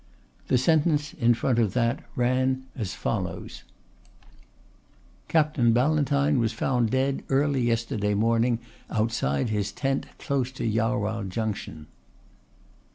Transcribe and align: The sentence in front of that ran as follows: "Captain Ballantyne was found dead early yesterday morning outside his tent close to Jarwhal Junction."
The 0.47 0.57
sentence 0.57 1.13
in 1.13 1.35
front 1.35 1.59
of 1.59 1.73
that 1.73 2.03
ran 2.15 2.63
as 2.75 2.95
follows: 2.95 3.61
"Captain 5.27 5.73
Ballantyne 5.73 6.39
was 6.39 6.53
found 6.53 6.89
dead 6.89 7.23
early 7.29 7.61
yesterday 7.61 8.15
morning 8.15 8.57
outside 8.89 9.49
his 9.51 9.71
tent 9.71 10.07
close 10.17 10.51
to 10.53 10.63
Jarwhal 10.67 11.29
Junction." 11.29 11.85